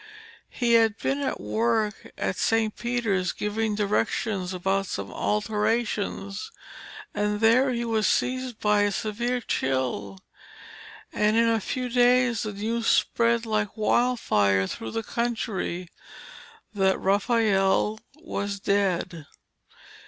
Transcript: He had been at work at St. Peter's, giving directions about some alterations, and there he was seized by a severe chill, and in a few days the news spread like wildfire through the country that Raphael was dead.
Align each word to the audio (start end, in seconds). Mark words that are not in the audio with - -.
He 0.49 0.73
had 0.73 0.97
been 0.97 1.19
at 1.21 1.39
work 1.39 2.09
at 2.17 2.35
St. 2.35 2.75
Peter's, 2.75 3.31
giving 3.31 3.75
directions 3.75 4.51
about 4.51 4.87
some 4.87 5.13
alterations, 5.13 6.51
and 7.13 7.39
there 7.39 7.69
he 7.71 7.85
was 7.85 8.07
seized 8.07 8.59
by 8.59 8.81
a 8.81 8.91
severe 8.91 9.41
chill, 9.41 10.17
and 11.13 11.37
in 11.37 11.47
a 11.47 11.59
few 11.61 11.87
days 11.87 12.41
the 12.41 12.53
news 12.53 12.87
spread 12.87 13.45
like 13.45 13.77
wildfire 13.77 14.65
through 14.65 14.89
the 14.89 15.03
country 15.03 15.87
that 16.73 16.97
Raphael 16.99 17.99
was 18.15 18.59
dead. 18.59 19.27